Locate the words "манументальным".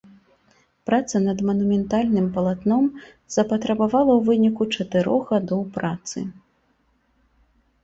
1.49-2.25